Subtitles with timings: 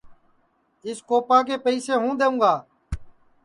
[0.87, 2.53] اِس کوپا کے پئسے ہوں دؔیوں گا